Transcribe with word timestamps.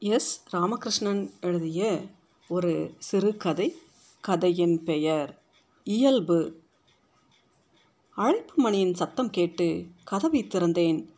S. 0.00 0.44
Ramakrishnan 0.50 1.30
எழுதிய 1.40 2.00
ஒரு 2.48 2.94
சிறுகதை 2.98 3.76
கதையின் 4.20 4.84
பெயர். 4.84 5.42
இயல்பு. 5.84 6.60
அழைப்பு 8.10 8.54
மணியின் 8.56 8.94
சத்தம் 8.94 9.30
கேட்டு 9.30 9.86
கதவை 10.04 10.44
திறந்தேன். 10.44 11.08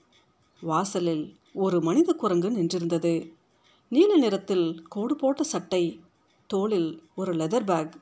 வாசலில் 0.60 1.36
ஒரு 1.54 1.82
மனித 1.82 2.12
குரங்கு 2.12 2.50
நின்றிருந்தது. 2.50 3.32
நீல 3.88 4.16
நிறத்தில் 4.16 4.82
கோடு 4.88 5.16
போட்ட 5.16 5.42
சட்டை 5.42 6.00
தோளில் 6.46 7.02
ஒரு 7.16 7.32
லெதர் 7.32 7.64
பேக் 7.64 7.94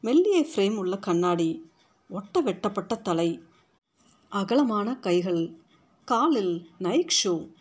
மெல்லிய 0.00 0.46
ஃப்ரேம் 0.54 0.76
உள்ள 0.76 0.98
கண்ணாடி 0.98 1.70
ஒட்ட 2.08 2.40
வெட்டப்பட்ட 2.40 2.94
தலை 2.94 3.42
அகலமான 4.28 4.96
கைகள் 4.96 5.56
காலில் 6.04 6.70
நைக் 6.78 7.12
ஷூ 7.24 7.52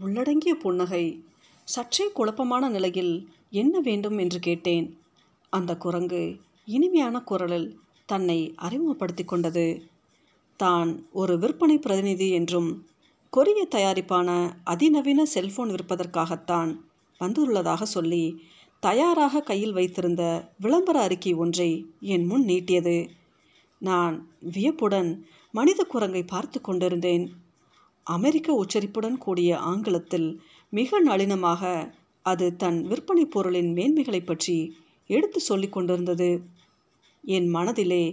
உள்ளடங்கிய 0.00 0.54
புன்னகை. 0.54 1.24
சற்றே 1.64 2.06
குழப்பமான 2.08 2.68
நிலையில் 2.68 3.28
என்ன 3.50 3.80
வேண்டும் 3.80 4.18
என்று 4.18 4.38
கேட்டேன். 4.38 4.86
அந்த 5.48 5.76
குரங்கு 5.76 6.22
இனிமையான 6.64 7.16
குரலில் 7.20 7.68
தன்னை 8.06 8.38
அறிமுகப்படுத்தி 8.56 9.24
கொண்டது. 9.24 9.66
தான் 10.60 10.90
ஒரு 11.12 11.38
விற்பனை 11.38 11.78
பிரதிநிதி 11.78 12.30
என்றும் 12.30 12.86
கொரிய 13.30 13.68
தயாரிப்பான 13.70 14.28
அதிநவீன 14.64 15.22
செல்போன் 15.22 15.70
விற்பதற்காகத்தான் 15.70 16.70
வந்துள்ளதாக 17.20 17.82
சொல்லி 17.82 18.24
தயாராக 18.80 19.40
கையில் 19.40 19.72
வைத்திருந்த 19.72 20.50
விளம்பர 20.58 20.96
அறிக்கை 21.00 21.32
ஒன்றை 21.34 21.70
என் 22.00 22.26
முன் 22.26 22.44
நீட்டியது. 22.44 23.08
நான் 23.78 24.16
வியப்புடன் 24.40 25.10
மனித 25.50 25.80
குரங்கை 25.84 26.22
பார்த்து 26.24 26.60
கொண்டிருந்தேன். 26.60 27.24
அமெரிக்க 28.06 28.52
உச்சரிப்புடன் 28.52 29.18
கூடிய 29.18 29.50
ஆங்கிலத்தில் 29.58 30.28
மிக 30.74 31.00
நளினமாக 31.00 31.62
அது 32.22 32.46
தன் 32.56 32.78
விற்பனை 32.82 33.24
பொருளின் 33.26 33.70
மேன்மைகளை 33.74 34.20
பற்றி 34.24 34.56
எடுத்து 35.10 35.40
சொல்லி 35.40 35.68
கொண்டிருந்தது. 35.68 36.28
என் 37.24 37.48
மனதிலே 37.48 38.04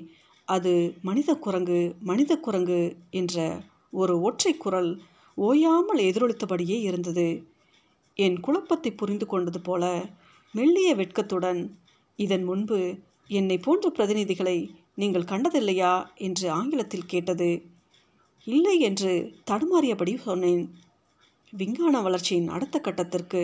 அது 0.48 0.74
மனித 1.02 1.32
குரங்கு 1.36 1.80
மனித 2.02 2.32
குரங்கு 2.38 2.82
என்ற 3.12 3.36
ஒரு 3.92 4.14
ஒற்றை 4.22 4.54
குரல் 4.58 4.92
ஓயாமல் 5.38 6.02
எதிரொலித்தபடியே 6.10 6.78
இருந்தது. 6.82 7.28
என் 8.18 8.38
குழப்பத்தை 8.40 8.92
புரிந்து 8.92 9.26
கொண்டது 9.26 9.62
போல 9.62 9.84
மெல்லிய 10.54 10.90
வெட்கத்துடன் 10.96 11.62
இதன் 12.20 12.44
முன்பு 12.44 12.80
என்னை 13.30 13.58
போன்ற 13.58 13.90
பிரதிநிதிகளை 13.90 14.58
நீங்கள் 14.96 15.30
கண்டதில்லையா? 15.32 15.94
என்று 16.18 16.46
ஆங்கிலத்தில் 16.52 17.06
கேட்டது. 17.06 17.52
இல்லை 18.48 18.76
என்று 18.80 19.12
தடுமாறியபடி 19.52 20.14
சொன்னேன். 20.20 20.64
விஞ்ஞான 21.54 22.02
வளர்ச்சியின் 22.02 22.48
அடுத்த 22.48 22.80
கட்டத்திற்கு 22.80 23.42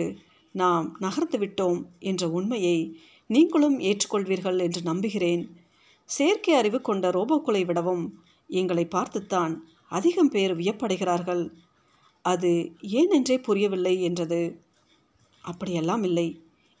நாம் 0.54 0.96
நகர்ந்து 0.98 1.38
விட்டோம் 1.38 1.80
என்ற 2.00 2.28
உண்மையை 2.28 2.78
நீங்களும் 3.26 3.78
ஏற்றுக்கொள்வீர்கள் 3.78 4.58
என்று 4.60 4.80
நம்புகிறேன். 4.82 5.42
செயற்கை 6.04 6.54
அறிவு 6.54 6.80
கொண்ட 6.80 7.10
ரோபோக்களை 7.10 7.62
விடவும் 7.66 8.04
எங்களை 8.50 8.84
பார்த்துத்தான் 8.86 9.54
அதிகம் 9.88 10.28
பேர் 10.28 10.54
வியப்படைகிறார்கள். 10.54 11.44
அது 12.24 12.50
ஏனென்றே 12.80 13.36
புரியவில்லை 13.38 13.94
என்றது. 14.02 14.40
அப்படியெல்லாம் 15.44 16.02
இல்லை. 16.02 16.28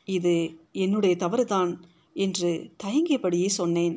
இது 0.04 0.34
என்னுடைய 0.72 1.14
தவறுதான் 1.16 1.72
என்று 2.16 2.50
தயங்கியபடியே 2.84 3.46
சொன்னேன். 3.46 3.96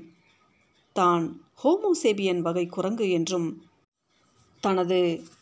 தான் 0.95 1.25
ஹோமோசேபியன் 1.63 2.41
வகை 2.41 2.65
குரங்கு 2.65 3.09
என்றும் 3.09 3.49
தனது 4.63 4.99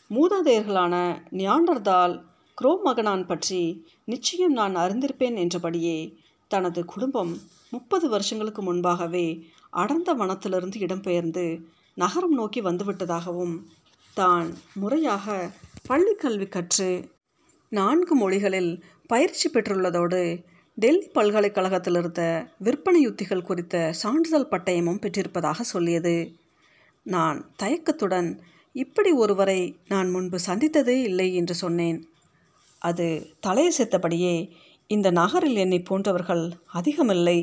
மூதாதையர்களான 0.09 0.95
நியாண்டர்தால் 1.31 2.15
குரோமகனான் 2.61 3.25
பற்றி 3.25 3.85
நிச்சயம் 4.05 4.51
நான் 4.51 4.75
அறிந்திருப்பேன் 4.75 5.37
என்றபடியே 5.37 6.17
தனது 6.47 6.85
குடும்பம் 6.85 7.37
முப்பது 7.69 8.09
வருஷங்களுக்கு 8.09 8.61
முன்பாகவே 8.61 9.43
அடர்ந்த 9.69 10.13
வனத்திலிருந்து 10.13 10.77
இடம்பெயர்ந்து 10.77 11.61
நகரம் 11.95 12.33
நோக்கி 12.33 12.61
வந்துவிட்டதாகவும் 12.61 13.55
தான் 14.13 14.53
முறையாக 14.73 15.51
பள்ளி 15.87 16.13
கல்வி 16.13 16.47
கற்று 16.47 17.09
நான்கு 17.69 18.15
மொழிகளில் 18.15 18.83
பயிற்சி 19.07 19.49
பெற்றுள்ளதோடு 19.49 20.43
டெல்லி 20.75 21.07
பல்கலைக்கழகத்தில் 21.07 21.95
இருந்த 21.95 22.23
விற்பனை 22.57 23.07
யுத்திகள் 23.07 23.41
குறித்த 23.41 23.93
சான்றிதழ் 24.01 24.51
பட்டயமும் 24.51 25.01
பெற்றிருப்பதாக 25.01 25.61
சொல்லியது. 25.61 26.37
நான் 27.03 27.51
தயக்கத்துடன் 27.55 28.29
இப்படி 28.83 29.11
ஒருவரை 29.23 29.59
நான் 29.91 30.09
முன்பு 30.15 30.37
சந்தித்ததே 30.47 30.97
இல்லை 31.09 31.27
என்று 31.39 31.55
சொன்னேன். 31.63 31.99
அது 32.81 33.07
தலையசைத்தபடியே 33.45 34.35
இந்த 34.89 35.07
நகரில் 35.19 35.57
என்னை 35.63 35.79
போன்றவர்கள் 35.81 36.43
அதிகமில்லை. 36.79 37.39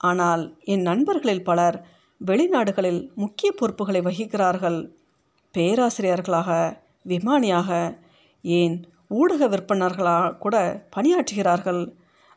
ஆனால் 0.00 0.42
என் 0.72 0.84
நண்பர்களில் 0.88 1.46
பலர் 1.48 1.76
வெளிநாடுகளில் 2.20 3.02
முக்கிய 3.14 3.48
பொறுப்புகளை 3.52 4.00
வகிக்கிறார்கள். 4.00 4.80
பேராசிரியர்களாக 5.54 6.50
விமானியாக 7.04 7.70
ஏன் 8.44 8.76
ஊடக 9.18 9.48
விற்பனர்களாக 9.52 10.34
கூட 10.44 10.56
பணியாற்றுகிறார்கள். 10.96 11.82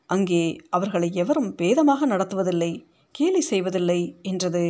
அங்கே 0.09 0.43
அவர்களை 0.69 1.09
எவரும் 1.23 1.51
பேதமாக 1.59 2.05
நடத்துவதில்லை 2.13 2.71
கேலி 3.15 3.41
செய்வதில்லை 3.51 3.99
என்றது. 4.31 4.65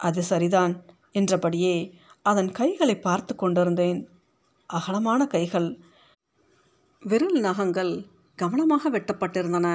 அது 0.00 0.22
சரிதான் 0.30 0.74
என்றபடியே 1.12 1.76
அதன் 2.26 2.50
கைகளை 2.52 2.96
பார்த்து 2.98 3.32
கொண்டிருந்தேன். 3.36 4.00
அகலமான 4.70 5.26
கைகள் 5.26 5.68
விரல் 7.02 7.40
நகங்கள் 7.40 7.92
கவனமாக 8.38 8.90
வெட்டப்பட்டிருந்தன. 8.90 9.68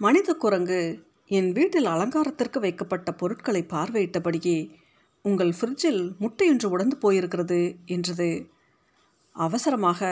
மனித 0.00 0.34
குரங்கு 0.34 0.80
என் 1.26 1.52
வீட்டில் 1.52 1.84
அலங்காரத்திற்கு 1.84 2.58
வைக்கப்பட்ட 2.60 3.12
பொருட்களை 3.12 3.62
பார்வையிட்டபடியே 3.62 4.58
உங்கள் 5.24 5.52
ஃப்ரிட்ஜில் 5.58 6.02
முட்டையொன்று 6.20 6.64
உடைந்து 6.64 6.96
போயிருக்கிறது 7.04 7.60
என்றது. 7.86 8.30
அவசரமாக 9.36 10.10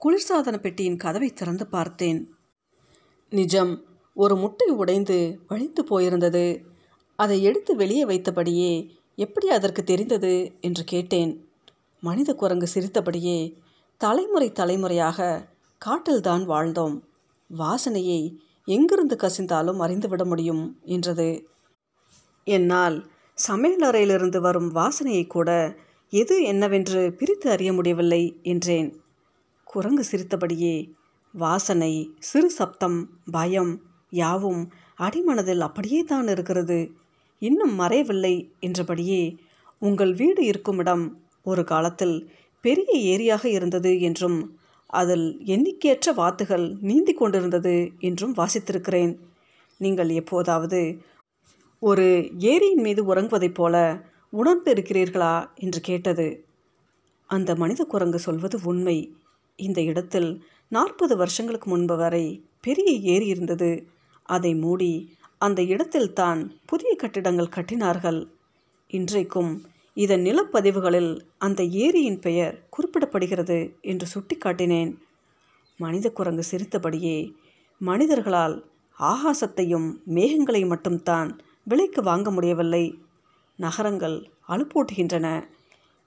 குளிர்சாதன 0.00 0.56
பெட்டியின் 0.56 0.96
கதவை 0.96 1.30
திறந்து 1.32 1.64
பார்த்தேன். 1.66 2.20
நிஜம் 3.32 3.72
ஒரு 4.16 4.34
முட்டை 4.36 4.68
உடைந்து 4.72 5.18
வழிந்து 5.48 5.82
போயிருந்தது. 5.82 6.46
அதை 7.18 7.36
எடுத்து 7.42 7.72
வெளியே 7.76 8.04
வைத்தபடியே 8.04 8.72
எப்படி 9.18 9.48
அதற்கு 9.48 9.84
தெரிந்தது 9.84 10.52
என்று 10.60 10.84
கேட்டேன். 10.84 11.32
மனித 12.02 12.34
குரங்கு 12.34 12.66
சிரித்தபடியே 12.66 13.38
தலைமுறை 14.00 14.52
தலைமுறையாக 14.52 15.48
காட்டில்தான் 15.80 16.44
வாழ்ந்தோம். 16.48 16.96
வாசனையை 17.50 18.36
எங்கிருந்து 18.64 19.16
கசிந்தாலும் 19.16 19.78
அறிந்துவிட 19.78 20.24
முடியும் 20.24 20.80
என்றது. 20.82 21.46
என்னால் 22.44 23.10
சமையலறையிலிருந்து 23.48 24.40
வரும் 24.40 24.74
வாசனையை 24.74 25.26
கூட 25.26 25.50
எது 26.12 26.42
என்னவென்று 26.42 27.12
பிரித்து 27.12 27.50
அறிய 27.50 27.72
முடியவில்லை 27.72 28.40
என்றேன். 28.42 28.88
குரங்கு 29.64 30.04
சிரித்தபடியே 30.04 30.92
வாசனை 31.34 31.92
சிறு 32.18 32.50
சப்தம் 32.50 32.98
பயம் 33.30 33.82
யாவும் 34.10 34.72
அடிமனதில் 34.98 35.60
அப்படியே 35.60 36.02
தான் 36.02 36.28
இருக்கிறது. 36.28 36.80
இன்னும் 37.42 37.74
மறையவில்லை 37.80 38.34
என்றபடியே 38.60 39.22
உங்கள் 39.82 40.12
வீடு 40.14 40.42
இருக்கும் 40.44 40.78
இடம் 40.78 41.04
ஒரு 41.42 41.62
காலத்தில் 41.64 42.16
பெரிய 42.64 42.90
ஏரியாக 43.12 43.44
இருந்தது 43.48 43.92
என்றும் 44.00 44.38
அதில் 44.90 45.26
எண்ணிக்கையற்ற 45.46 46.08
வாத்துகள் 46.14 46.66
நீந்தி 46.80 47.12
கொண்டிருந்தது 47.12 47.74
என்றும் 47.98 48.34
வாசித்திருக்கிறேன். 48.36 49.12
நீங்கள் 49.80 50.10
எப்போதாவது 50.20 50.80
ஒரு 51.82 52.06
ஏரியின் 52.50 52.84
மீது 52.86 53.02
உறங்குவதைப் 53.14 53.54
போல 53.54 53.76
உணர்ந்து 54.32 54.70
இருக்கிறீர்களா 54.74 55.34
என்று 55.56 55.80
கேட்டது. 55.80 56.26
அந்த 57.30 57.50
மனித 57.54 57.82
குரங்கு 57.84 58.18
சொல்வது 58.18 58.56
உண்மை. 58.64 58.96
இந்த 59.58 59.80
இடத்தில் 59.82 60.30
நாற்பது 60.72 61.14
வருஷங்களுக்கு 61.16 61.68
முன்பு 61.70 61.96
வரை 61.96 62.24
பெரிய 62.60 62.90
ஏரி 63.14 63.26
இருந்தது. 63.26 63.70
அதை 64.28 64.52
மூடி 64.54 64.92
அந்த 65.44 65.60
இடத்தில் 65.62 66.12
தான் 66.12 66.40
புதிய 66.66 66.90
கட்டிடங்கள் 66.94 67.54
கட்டினார்கள். 67.56 68.20
இன்றைக்கும் 68.90 69.52
இதன் 69.96 70.22
நிலப்பதிவுகளில் 70.22 71.12
அந்த 71.38 71.60
ஏரியின் 71.84 72.20
பெயர் 72.20 72.54
குறிப்பிடப்படுகிறது 72.74 73.56
என்று 73.82 74.06
சுட்டிக்காட்டினேன். 74.14 74.92
மனித 75.80 76.06
குரங்கு 76.10 76.44
சிரித்தபடியே 76.50 77.16
மனிதர்களால் 77.80 78.56
ஆகாசத்தையும் 78.98 79.88
மேகங்களையும் 80.16 80.72
மட்டும்தான் 80.74 81.30
விலைக்கு 81.64 82.02
வாங்க 82.02 82.30
முடியவில்லை. 82.30 82.84
நகரங்கள் 83.58 84.16
அலுப்பூட்டுகின்றன 84.48 85.26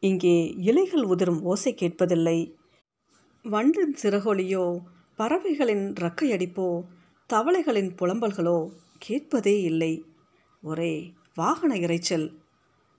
இங்கே 0.04 0.38
இலைகள் 0.70 1.04
உதிரும் 1.04 1.42
ஓசை 1.42 1.74
கேட்பதில்லை. 1.82 2.40
வண்டின் 3.46 3.96
சிறகொலியோ 4.02 4.66
பறவைகளின் 5.20 5.86
ரக்கையடிப்போ 6.04 6.70
தவளைகளின் 7.30 7.92
புலம்பல்களோ 8.00 8.58
கேட்பதே 8.98 9.62
இல்லை. 9.62 10.06
ஒரே 10.62 11.14
வாகன 11.36 11.76
இறைச்சல் 11.76 12.28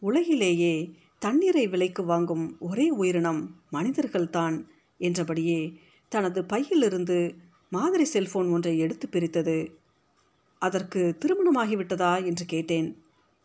உலகிலேயே 0.00 0.90
தண்ணீரை 1.18 1.66
விலைக்கு 1.66 2.04
வாங்கும் 2.04 2.56
ஒரே 2.60 2.90
உயிரினம் 2.90 3.56
மனிதர்கள்தான் 3.70 4.68
என்றபடியே 4.98 5.72
தனது 6.08 6.44
பையிலிருந்து 6.44 7.34
மாதிரி 7.70 8.04
செல்போன் 8.04 8.48
ஒன்றை 8.48 8.78
எடுத்து 8.78 9.08
பிரித்தது. 9.08 9.76
அதற்கு 10.58 11.16
திருமணமாகிவிட்டதா 11.20 12.24
என்று 12.24 12.44
கேட்டேன். 12.44 12.96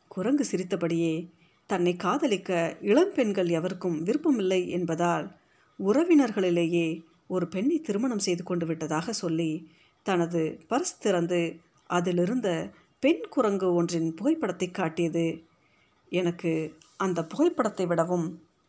குரங்கு 0.08 0.46
சிரித்தபடியே 0.46 1.30
தன்னை 1.68 1.96
காதலிக்க 1.96 2.78
இளம்பெண்கள் 2.82 3.48
எவருக்கும் 3.48 4.04
விருப்பமில்லை 4.04 4.70
என்பதால் 4.70 5.40
உறவினர்களிலேயே 5.80 7.02
ஒரு 7.28 7.48
பெண்ணை 7.48 7.80
திருமணம் 7.82 8.20
செய்து 8.20 8.44
கொண்டு 8.44 8.66
விட்டதாக 8.66 9.14
சொல்லி 9.14 9.68
தனது 10.04 10.60
பர்ஸ் 10.70 10.98
திறந்து 11.00 11.60
அதிலிருந்த 11.98 12.50
பெண் 13.00 13.24
குரங்கு 13.30 13.74
ஒன்றின் 13.74 14.10
புகைப்படத்தை 14.14 14.72
காட்டியது. 14.72 15.26
எனக்கு 16.10 16.52
அந்த 16.98 17.26
புகைப்படத்தை 17.26 17.86
விடவும் 17.86 18.28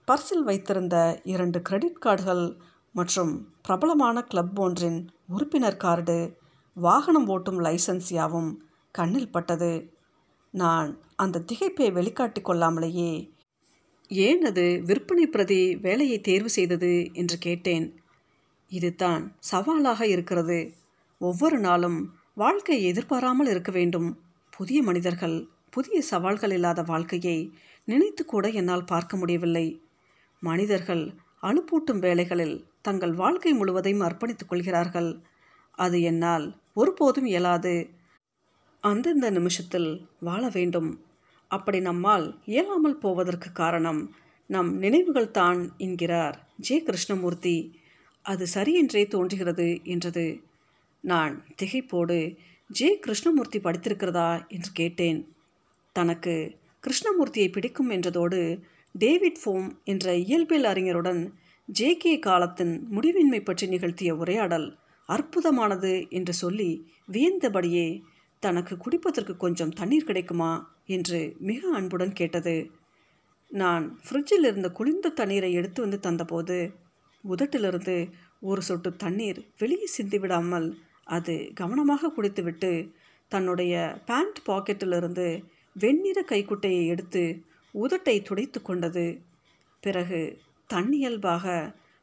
பர்சில் 0.08 0.44
வைத்திருந்த 0.44 1.20
இரண்டு 1.24 1.62
கிரெடிட் 1.62 2.02
கார்டுகள் 2.04 2.44
மற்றும் 2.92 3.32
பிரபலமான 3.62 4.22
கிளப் 4.22 4.60
ஒன்றின் 4.60 4.98
உறுப்பினர் 5.28 5.76
கார்டு 5.76 6.16
வாகனம் 6.76 7.28
ஓட்டும் 7.28 7.58
லைசன்ஸ் 7.58 8.08
யாவும் 8.08 8.50
கண்ணில் 8.90 9.30
பட்டது. 9.30 9.72
நான் 10.50 10.90
அந்த 11.16 11.44
திகைப்பை 11.52 11.88
வெளிக்காட்டி 11.98 12.40
கொள்ளாமலேயே 12.42 13.12
ஏன் 14.08 14.42
அது 14.44 14.64
விற்பனை 14.84 15.26
பிரதி 15.26 15.76
வேலையை 15.76 16.20
தேர்வு 16.20 16.48
செய்தது? 16.48 16.92
என்று 17.12 17.36
கேட்டேன். 17.38 17.86
இதுதான் 18.70 19.22
சவாலாக 19.52 20.00
இருக்கிறது. 20.06 20.58
ஒவ்வொரு 21.20 21.58
நாளும் 21.58 21.98
வாழ்க்கை 22.36 22.82
எதிர்பாராமல் 22.84 23.46
இருக்க 23.46 23.72
வேண்டும். 23.72 24.06
புதிய 24.50 24.82
மனிதர்கள் 24.82 25.34
புதிய 25.70 26.02
சவால்கள் 26.02 26.50
இல்லாத 26.50 26.82
வாழ்க்கையை 26.82 27.38
நினைத்து 27.84 28.24
கூட 28.24 28.48
என்னால் 28.48 28.84
பார்க்க 28.84 29.16
முடியவில்லை. 29.16 29.66
மனிதர்கள் 30.42 31.02
அனுப்பூட்டும் 31.42 31.98
வேலைகளில் 31.98 32.64
தங்கள் 32.82 33.12
வாழ்க்கை 33.12 33.52
முழுவதையும் 33.52 34.00
அர்ப்பணித்துக் 34.00 34.48
கொள்கிறார்கள். 34.48 35.10
அது 35.70 36.02
என்னால் 36.02 36.46
ஒருபோதும் 36.74 37.26
இயலாது. 37.26 37.74
அந்தந்த 38.80 39.30
நிமிஷத்தில் 39.30 39.90
வாழ 40.20 40.42
வேண்டும். 40.48 40.90
அப்படி 41.50 41.80
நம்மால் 41.80 42.26
இயலாமல் 42.44 42.98
போவதற்கு 42.98 43.52
காரணம் 43.52 44.00
நம் 44.50 44.76
நினைவுகள் 44.76 45.30
தான் 45.30 45.60
என்கிறார் 45.78 46.38
ஜே. 46.56 46.78
கிருஷ்ணமூர்த்தி. 46.82 47.56
அது 48.24 48.46
சரியென்றே 48.54 49.08
தோன்றுகிறது 49.08 49.68
என்றது 49.84 50.24
நான் 51.04 51.44
திகைப்போடு 51.62 52.36
ஜே 52.70 52.98
கிருஷ்ணமூர்த்தி 52.98 53.58
படித்திருக்கிறதா? 53.58 54.48
என்று 54.48 54.70
கேட்டேன். 54.72 55.34
தனக்கு 55.92 56.34
கிருஷ்ணமூர்த்தியை 56.84 57.52
பிடிக்கும் 57.52 57.90
என்றதோடு 57.90 58.40
டேவிட் 58.92 59.40
ஃபோம் 59.44 59.66
என்ற 59.84 60.14
இயல்பியல் 60.16 60.68
அறிஞருடன் 60.72 61.32
ஜே 61.68 61.96
கே 61.96 62.18
காலத்தின் 62.18 62.86
முடிவின்மை 62.90 63.44
பற்றி 63.44 63.66
நிகழ்த்திய 63.66 64.16
உரையாடல் 64.16 64.78
அற்புதமானது 65.08 66.08
என்று 66.08 66.32
சொல்லி 66.32 66.70
வியந்தபடியே 67.12 68.00
தனக்கு 68.42 68.76
குடிப்பதற்கு 68.76 69.36
கொஞ்சம் 69.36 69.70
தண்ணீர் 69.70 70.04
கிடைக்குமா? 70.04 70.52
என்று 70.86 71.34
மிக 71.38 71.68
அன்புடன் 71.72 72.12
கேட்டது. 72.12 72.70
நான் 73.50 73.98
ஃப்ரிட்ஜில் 74.04 74.46
இருந்த 74.46 74.70
குளிர்ந்த 74.70 75.08
தண்ணீரை 75.08 75.52
எடுத்து 75.52 75.82
வந்து 75.82 75.98
தந்தபோது 76.00 76.56
உதட்டிலிருந்து 77.24 77.96
ஒரு 78.40 78.62
சொட்டு 78.62 78.96
தண்ணீர் 78.96 79.40
வெளியே 79.58 79.88
சிந்திவிடாமல் 79.98 80.68
அது 81.12 81.34
கவனமாக 81.54 82.08
குடித்துவிட்டு 82.08 82.92
தன்னுடைய 83.28 83.74
பேண்ட் 84.06 84.38
பாக்கெட்டிலிருந்து 84.46 85.26
வெண்ணிற 85.76 86.18
கைக்குட்டையை 86.22 86.86
எடுத்து 86.86 87.22
உதட்டை 87.74 88.22
துடைத்து 88.22 88.62
கொண்டது. 88.62 89.06
பிறகு 89.82 90.20
தன்னியல்பாக 90.70 91.46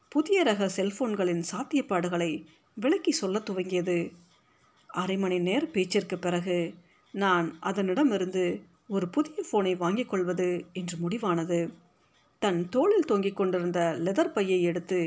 புதிய 0.08 0.42
ரக 0.42 0.66
செல்போன்களின் 0.76 1.42
சாத்தியப்பாடுகளை 1.52 2.30
விளக்கி 2.76 3.12
சொல்ல 3.12 3.38
துவங்கியது. 3.38 3.98
அரை 4.86 5.16
மணி 5.16 5.38
நேர 5.38 5.62
பேச்சிற்கு 5.66 6.16
பிறகு 6.18 6.58
நான் 7.14 7.46
அதனிடமிருந்து 7.62 8.44
ஒரு 8.88 9.06
புதிய 9.08 9.36
ஃபோனை 9.48 9.72
வாங்கிக் 9.76 10.08
கொள்வது 10.08 10.48
என்று 10.72 10.96
முடிவானது. 11.02 11.60
தன் 12.42 12.60
தோளில் 12.68 13.04
தொங்கிக் 13.04 13.36
கொண்டிருந்த 13.36 13.80
லெதர் 14.04 14.32
பையை 14.32 14.62
எடுத்து 14.62 15.00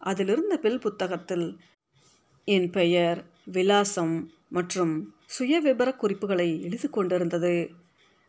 அதிலிருந்த 0.00 0.54
பில் 0.56 0.78
புத்தகத்தில் 0.78 1.46
என் 2.48 2.68
பெயர் 2.70 3.18
விலாசம் 3.46 4.14
மற்றும் 4.48 4.94
சுயவிபர 5.38 5.88
குறிப்புகளை 5.96 6.48
எழுதி 6.62 6.88
கொண்டிருந்தது. 6.88 7.54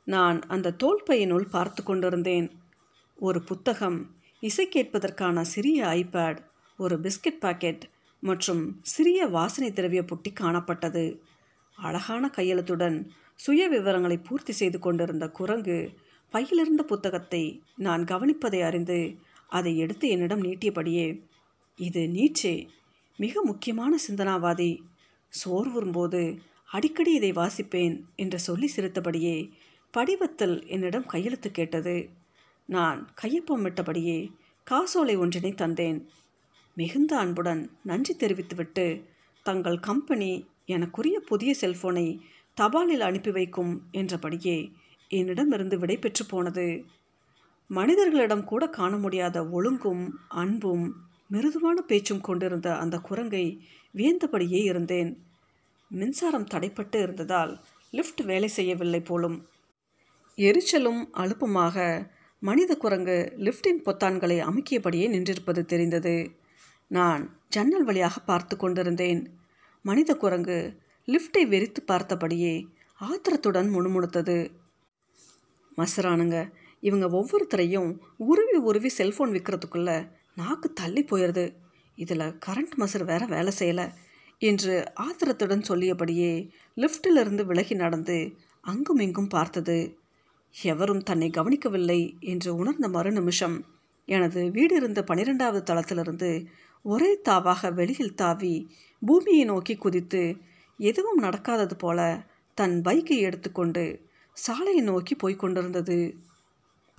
நான் 0.07 0.37
அந்த 0.47 0.75
தோல்பையினுள் 0.83 1.47
பார்த்து 1.49 1.83
கொண்டிருந்தேன். 1.83 2.47
ஒரு 3.19 3.39
புத்தகம் 3.41 3.97
இசை 4.43 4.65
கேட்பதற்கான 4.67 5.41
சிறிய 5.41 5.79
ஐபேட் 5.99 6.39
ஒரு 6.79 6.95
பிஸ்கட் 6.99 7.41
பாக்கெட் 7.41 7.83
மற்றும் 8.23 8.63
சிறிய 8.81 9.25
வாசனை 9.27 9.69
திரவிய 9.71 10.01
புட்டி 10.01 10.31
காணப்பட்டது. 10.39 11.05
அழகான 11.77 12.23
கையெழுத்துடன் 12.35 12.97
சுய 13.35 13.67
விவரங்களை 13.67 14.17
பூர்த்தி 14.17 14.53
செய்து 14.53 14.79
கொண்டிருந்த 14.79 15.25
குரங்கு 15.29 15.77
பையிலிருந்த 16.33 16.83
புத்தகத்தை 16.83 17.43
நான் 17.77 18.03
கவனிப்பதை 18.03 18.59
அறிந்து 18.61 18.99
அதை 19.47 19.71
எடுத்து 19.77 20.05
என்னிடம் 20.07 20.43
நீட்டியபடியே 20.43 21.07
இது 21.79 22.01
நீச்சே 22.07 22.55
மிக 23.19 23.41
முக்கியமான 23.43 23.97
சிந்தனாவாதி 24.07 24.69
சோர்வுறும்போது 25.33 26.39
அடிக்கடி 26.66 27.13
இதை 27.13 27.31
வாசிப்பேன் 27.31 27.95
என்று 28.16 28.39
சொல்லி 28.39 28.68
சிரித்தபடியே 28.68 29.50
படிவத்தில் 29.94 30.68
என்னிடம் 30.68 31.06
கையெழுத்து 31.06 31.51
கேட்டது. 31.51 32.10
நான் 32.66 33.00
கையொப்பமிட்டபடியே 33.22 34.31
காசோலை 34.63 35.18
ஒன்றினை 35.18 35.51
தந்தேன். 35.54 36.00
மிகுந்த 36.75 37.18
அன்புடன் 37.18 37.72
நன்றி 37.83 38.16
தெரிவித்துவிட்டு 38.16 38.86
தங்கள் 39.44 39.80
கம்பெனி 39.80 40.31
எனக்குரிய 40.68 41.16
புதிய 41.16 41.54
செல்போனை 41.62 42.19
தபாலில் 42.57 43.00
அனுப்பி 43.00 43.31
வைக்கும் 43.31 43.74
என்றபடியே 43.92 44.72
என்னிடமிருந்து 45.07 45.80
விடை 45.80 45.98
பெற்று 45.98 46.25
போனது. 46.25 46.86
மனிதர்களிடம் 47.69 48.44
கூட 48.44 48.69
காண 48.69 48.98
முடியாத 48.98 49.48
ஒழுங்கும் 49.48 50.04
அன்பும் 50.28 50.86
மிருதுவான 51.31 51.78
பேச்சும் 51.81 52.22
கொண்டிருந்த 52.22 52.78
அந்த 52.78 52.98
குரங்கை 52.98 53.45
வியந்தபடியே 53.95 54.63
இருந்தேன். 54.63 55.12
மின்சாரம் 55.92 56.48
தடைப்பட்டு 56.51 57.01
இருந்ததால் 57.01 57.63
லிஃப்ட் 57.92 58.22
வேலை 58.22 58.48
செய்யவில்லை 58.48 59.01
போலும். 59.01 59.48
எரிச்சலும் 60.38 61.01
அலுப்புமாக 61.13 62.07
மனித 62.39 62.75
குரங்கு 62.75 63.33
லிஃப்டின் 63.38 63.81
பொத்தான்களை 63.86 64.38
அமுக்கியபடியே 64.39 65.07
நின்றிருப்பது 65.10 65.66
தெரிந்தது. 65.66 66.16
நான் 66.88 67.39
ஜன்னல் 67.48 67.83
வழியாக 67.83 68.19
பார்த்து 68.19 68.57
கொண்டிருந்தேன். 68.57 69.22
மனித 69.86 70.16
குரங்கு 70.16 70.78
லிஃப்டை 71.07 71.44
வெறித்து 71.47 71.81
பார்த்தபடியே 71.88 72.68
ஆத்திரத்துடன் 73.00 73.69
முணுமுணுத்தது. 73.76 74.52
மசரானுங்க 75.78 76.52
இவங்க 76.80 77.06
ஒவ்வொருத்தரையும் 77.09 77.97
உருவி 78.18 78.57
உருவி 78.57 78.90
செல்ஃபோன் 78.97 79.31
விற்கிறதுக்குள்ளே 79.31 79.97
நாக்கு 80.42 80.68
தள்ளி 80.74 81.02
போயிடுது 81.04 81.45
இதில் 81.98 82.36
கரண்ட் 82.45 82.76
மசர் 82.78 83.06
வேற 83.06 83.24
வேலை 83.26 83.52
செய்யலை 83.60 83.88
என்று 84.42 84.76
ஆத்திரத்துடன் 85.06 85.68
சொல்லியபடியே 85.69 86.31
லிஃப்டிலிருந்து 86.78 87.44
விலகி 87.45 87.76
நடந்து 87.76 88.18
அங்கும் 88.64 89.02
இங்கும் 89.06 89.28
பார்த்தது. 89.28 89.78
எவரும் 90.56 91.04
தன்னை 91.04 91.30
கவனிக்கவில்லை 91.30 92.00
என்று 92.24 92.50
உணர்ந்த 92.56 92.88
மறு 92.88 93.12
நிமிஷம் 93.12 93.57
எனது 94.07 94.42
வீடு 94.52 94.74
இருந்த 94.76 95.00
பனிரெண்டாவது 95.04 95.62
தளத்திலிருந்து 95.69 96.31
ஒரே 96.86 97.12
தாவாக 97.30 97.71
வெளியில் 97.74 98.16
தாவி 98.16 98.56
பூமியை 99.02 99.44
நோக்கி 99.45 99.76
குதித்து 99.76 100.24
எதுவும் 100.80 101.21
நடக்காதது 101.24 101.76
போல 101.78 102.00
தன் 102.57 102.76
பைக்கை 102.81 103.18
எடுத்துக்கொண்டு 103.19 103.83
சாலையை 104.38 104.81
நோக்கி 104.81 105.14
போய்க் 105.16 105.42
கொண்டிருந்தது. 105.44 106.00